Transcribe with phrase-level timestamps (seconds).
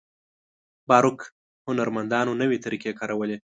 [0.89, 1.19] باروک
[1.67, 3.37] هنرمندانو نوې طریقې کارولې.